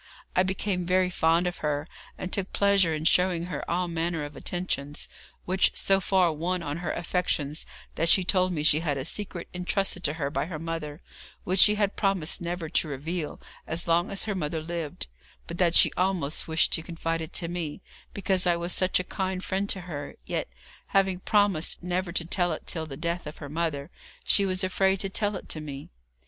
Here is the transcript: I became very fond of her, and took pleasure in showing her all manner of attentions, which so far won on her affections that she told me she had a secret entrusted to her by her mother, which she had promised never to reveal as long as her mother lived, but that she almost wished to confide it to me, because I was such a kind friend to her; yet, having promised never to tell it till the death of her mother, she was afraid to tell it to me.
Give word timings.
I 0.35 0.41
became 0.41 0.83
very 0.83 1.11
fond 1.11 1.45
of 1.45 1.59
her, 1.59 1.87
and 2.17 2.33
took 2.33 2.51
pleasure 2.51 2.95
in 2.95 3.05
showing 3.05 3.43
her 3.45 3.63
all 3.69 3.87
manner 3.87 4.23
of 4.23 4.35
attentions, 4.35 5.07
which 5.45 5.73
so 5.75 5.99
far 5.99 6.33
won 6.33 6.63
on 6.63 6.77
her 6.77 6.91
affections 6.91 7.67
that 7.93 8.09
she 8.09 8.23
told 8.23 8.51
me 8.51 8.63
she 8.63 8.79
had 8.79 8.97
a 8.97 9.05
secret 9.05 9.47
entrusted 9.53 10.03
to 10.05 10.13
her 10.13 10.31
by 10.31 10.47
her 10.47 10.57
mother, 10.57 11.01
which 11.43 11.59
she 11.59 11.75
had 11.75 11.95
promised 11.95 12.41
never 12.41 12.67
to 12.67 12.87
reveal 12.87 13.39
as 13.67 13.87
long 13.87 14.09
as 14.09 14.23
her 14.23 14.33
mother 14.33 14.59
lived, 14.59 15.05
but 15.45 15.59
that 15.59 15.75
she 15.75 15.91
almost 15.95 16.47
wished 16.47 16.73
to 16.73 16.81
confide 16.81 17.21
it 17.21 17.31
to 17.33 17.47
me, 17.47 17.83
because 18.11 18.47
I 18.47 18.55
was 18.55 18.73
such 18.73 18.99
a 18.99 19.03
kind 19.03 19.43
friend 19.43 19.69
to 19.69 19.81
her; 19.81 20.15
yet, 20.25 20.47
having 20.87 21.19
promised 21.19 21.83
never 21.83 22.11
to 22.11 22.25
tell 22.25 22.51
it 22.53 22.65
till 22.65 22.87
the 22.87 22.97
death 22.97 23.27
of 23.27 23.37
her 23.37 23.49
mother, 23.49 23.91
she 24.23 24.47
was 24.47 24.63
afraid 24.63 24.99
to 25.01 25.09
tell 25.09 25.35
it 25.35 25.47
to 25.49 25.61
me. 25.61 25.91